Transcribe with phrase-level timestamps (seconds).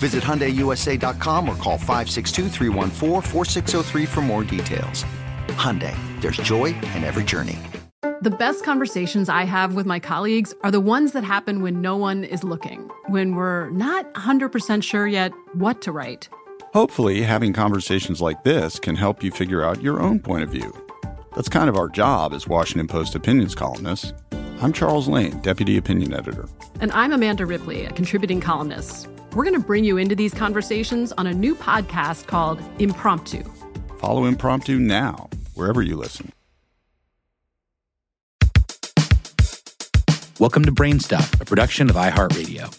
[0.00, 2.48] Visit HyundaiUSA.com or call 562
[4.06, 5.04] for more details.
[5.48, 6.66] Hyundai, there's joy
[6.96, 7.58] in every journey.
[8.22, 11.98] The best conversations I have with my colleagues are the ones that happen when no
[11.98, 16.30] one is looking, when we're not 100% sure yet what to write.
[16.72, 20.72] Hopefully, having conversations like this can help you figure out your own point of view.
[21.34, 24.14] That's kind of our job as Washington Post opinions columnists.
[24.62, 26.48] I'm Charles Lane, Deputy Opinion Editor.
[26.80, 29.08] And I'm Amanda Ripley, a contributing columnist.
[29.32, 33.44] We're going to bring you into these conversations on a new podcast called Impromptu.
[33.98, 36.32] Follow Impromptu now, wherever you listen.
[40.40, 42.74] Welcome to Brainstuff, a production of iHeartRadio.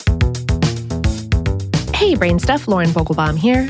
[1.95, 3.69] Hey, Brainstuff, Lauren Vogelbaum here.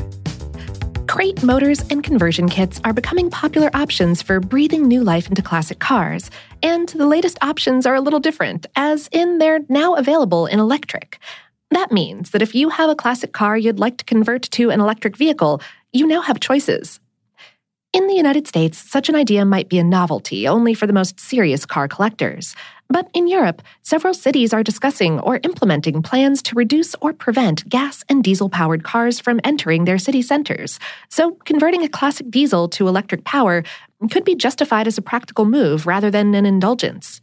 [1.07, 5.77] Crate motors and conversion kits are becoming popular options for breathing new life into classic
[5.77, 6.31] cars.
[6.63, 11.19] And the latest options are a little different, as in they're now available in electric.
[11.71, 14.81] That means that if you have a classic car you'd like to convert to an
[14.81, 15.61] electric vehicle,
[15.93, 16.99] you now have choices.
[17.93, 21.19] In the United States, such an idea might be a novelty only for the most
[21.19, 22.55] serious car collectors.
[22.89, 28.03] But in Europe, several cities are discussing or implementing plans to reduce or prevent gas
[28.07, 30.79] and diesel powered cars from entering their city centers.
[31.09, 33.63] So, converting a classic diesel to electric power
[34.09, 37.21] could be justified as a practical move rather than an indulgence.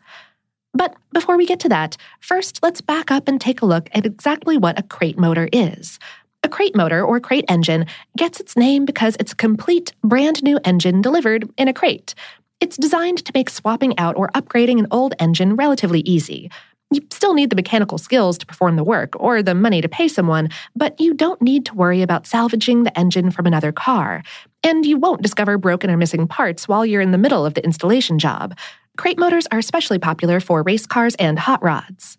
[0.74, 4.06] But before we get to that, first let's back up and take a look at
[4.06, 5.98] exactly what a crate motor is.
[6.44, 7.86] A crate motor or crate engine
[8.16, 12.14] gets its name because it's a complete, brand new engine delivered in a crate.
[12.60, 16.50] It's designed to make swapping out or upgrading an old engine relatively easy.
[16.90, 20.08] You still need the mechanical skills to perform the work or the money to pay
[20.08, 24.22] someone, but you don't need to worry about salvaging the engine from another car.
[24.64, 27.64] And you won't discover broken or missing parts while you're in the middle of the
[27.64, 28.56] installation job.
[28.98, 32.18] Crate motors are especially popular for race cars and hot rods.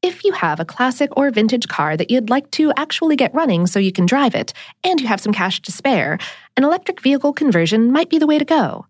[0.00, 3.66] If you have a classic or vintage car that you'd like to actually get running
[3.66, 4.52] so you can drive it,
[4.84, 6.18] and you have some cash to spare,
[6.56, 8.86] an electric vehicle conversion might be the way to go.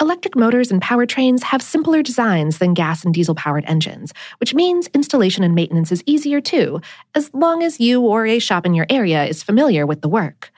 [0.00, 4.88] Electric motors and powertrains have simpler designs than gas and diesel powered engines, which means
[4.94, 6.80] installation and maintenance is easier too,
[7.14, 10.50] as long as you or a shop in your area is familiar with the work.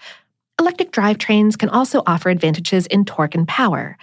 [0.60, 3.98] Electric drivetrains can also offer advantages in torque and power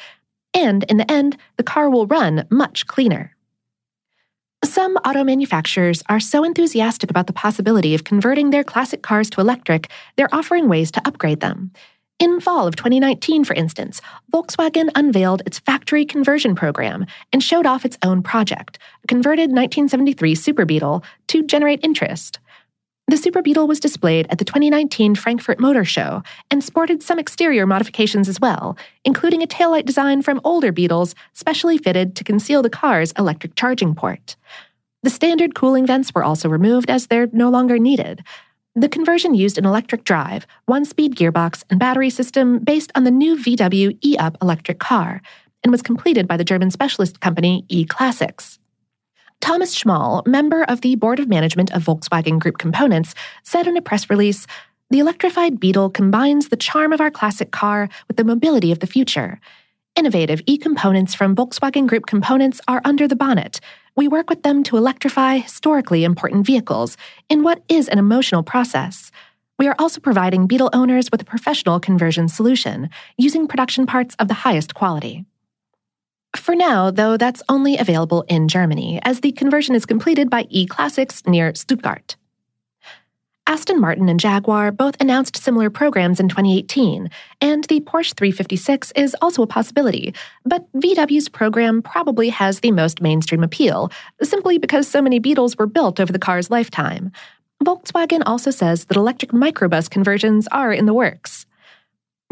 [0.53, 3.35] and in the end, the car will run much cleaner.
[4.63, 9.41] Some auto manufacturers are so enthusiastic about the possibility of converting their classic cars to
[9.41, 11.71] electric, they're offering ways to upgrade them.
[12.19, 14.01] In fall of 2019, for instance,
[14.33, 20.35] Volkswagen unveiled its factory conversion program and showed off its own project, a converted 1973
[20.35, 22.39] Super Beetle, to generate interest.
[23.09, 26.21] The Super Beetle was displayed at the 2019 Frankfurt Motor Show
[26.51, 31.79] and sported some exterior modifications as well, including a taillight design from older Beetles specially
[31.79, 34.35] fitted to conceal the car's electric charging port.
[35.01, 38.23] The standard cooling vents were also removed as they're no longer needed.
[38.75, 43.11] The conversion used an electric drive, one speed gearbox, and battery system based on the
[43.11, 45.23] new VW e Up electric car,
[45.63, 48.58] and was completed by the German specialist company E Classics.
[49.41, 53.81] Thomas Schmall, member of the board of management of Volkswagen Group Components, said in a
[53.81, 54.45] press release
[54.89, 58.87] The electrified Beetle combines the charm of our classic car with the mobility of the
[58.87, 59.39] future.
[59.95, 63.59] Innovative e components from Volkswagen Group Components are under the bonnet.
[63.95, 66.95] We work with them to electrify historically important vehicles
[67.29, 69.11] in what is an emotional process.
[69.57, 74.27] We are also providing Beetle owners with a professional conversion solution using production parts of
[74.27, 75.25] the highest quality.
[76.35, 80.67] For now, though, that's only available in Germany, as the conversion is completed by E
[80.67, 82.15] Classics near Stuttgart.
[83.47, 87.09] Aston Martin and Jaguar both announced similar programs in 2018,
[87.41, 90.13] and the Porsche 356 is also a possibility,
[90.45, 93.91] but VW's program probably has the most mainstream appeal,
[94.21, 97.11] simply because so many Beetles were built over the car's lifetime.
[97.63, 101.47] Volkswagen also says that electric microbus conversions are in the works.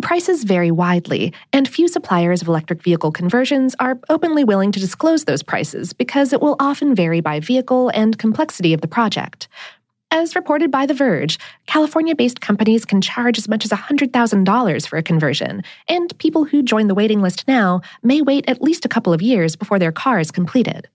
[0.01, 5.25] Prices vary widely, and few suppliers of electric vehicle conversions are openly willing to disclose
[5.25, 9.47] those prices because it will often vary by vehicle and complexity of the project.
[10.11, 14.97] As reported by The Verge, California based companies can charge as much as $100,000 for
[14.97, 18.89] a conversion, and people who join the waiting list now may wait at least a
[18.89, 20.87] couple of years before their car is completed.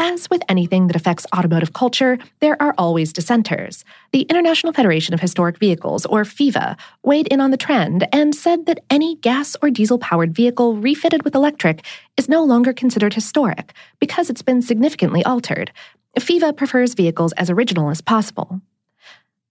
[0.00, 3.84] As with anything that affects automotive culture, there are always dissenters.
[4.12, 8.66] The International Federation of Historic Vehicles, or FIVA, weighed in on the trend and said
[8.66, 11.84] that any gas or diesel powered vehicle refitted with electric
[12.16, 15.72] is no longer considered historic because it's been significantly altered.
[16.16, 18.60] FIVA prefers vehicles as original as possible.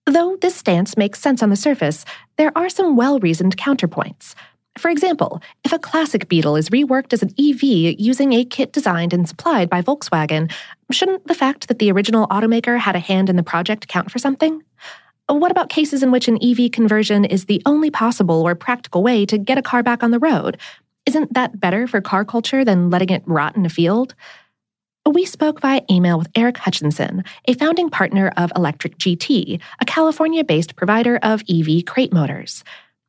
[0.05, 2.05] Though this stance makes sense on the surface,
[2.37, 4.33] there are some well reasoned counterpoints.
[4.77, 9.13] For example, if a classic Beetle is reworked as an EV using a kit designed
[9.13, 10.51] and supplied by Volkswagen,
[10.91, 14.19] shouldn't the fact that the original automaker had a hand in the project count for
[14.19, 14.61] something?
[15.27, 19.25] What about cases in which an EV conversion is the only possible or practical way
[19.25, 20.57] to get a car back on the road?
[21.05, 24.13] Isn't that better for car culture than letting it rot in a field?
[25.05, 30.43] We spoke via email with Eric Hutchinson, a founding partner of Electric GT, a California
[30.43, 32.63] based provider of EV crate motors.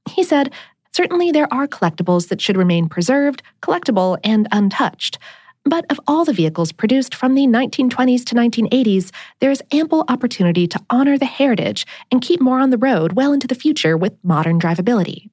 [0.08, 0.52] He said,
[0.92, 5.18] Certainly, there are collectibles that should remain preserved, collectible, and untouched.
[5.64, 10.66] But of all the vehicles produced from the 1920s to 1980s, there is ample opportunity
[10.66, 14.14] to honor the heritage and keep more on the road well into the future with
[14.22, 15.28] modern drivability.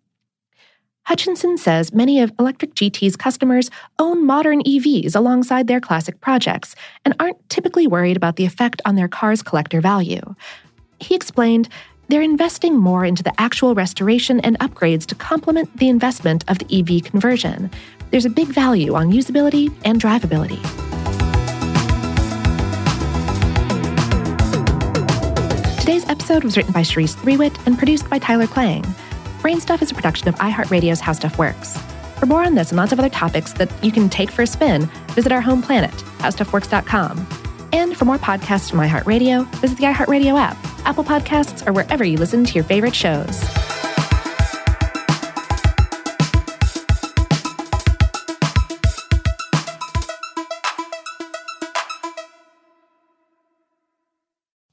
[1.06, 3.69] Hutchinson says many of Electric GT's customers
[4.00, 6.75] own modern EVs alongside their classic projects
[7.06, 10.36] and aren't typically worried about the effect on their car's collector value.
[11.00, 11.69] He explained
[12.07, 16.80] they're investing more into the actual restoration and upgrades to complement the investment of the
[16.80, 17.69] EV conversion.
[18.12, 20.62] There's a big value on usability and drivability.
[25.80, 28.84] Today's episode was written by Cherise Threewitt and produced by Tyler Klang.
[29.42, 31.78] Brainstuff is a production of iHeartRadio's How Stuff Works.
[32.19, 34.48] For more on this and lots of other topics that you can take for a
[34.48, 37.45] spin, visit our home planet, howstuffworks.com.
[37.75, 40.56] And for more podcasts from iHeartRadio, visit the iHeartRadio app,
[40.86, 43.38] Apple Podcasts, or wherever you listen to your favorite shows.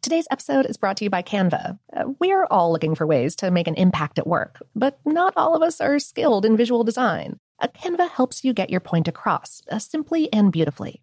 [0.01, 1.81] Today's episode is brought to you by Canva.
[1.93, 5.57] Uh, we're all looking for ways to make an impact at work, but not all
[5.57, 7.41] of us are skilled in visual design.
[7.59, 11.03] A Canva helps you get your point across, uh, simply and beautifully.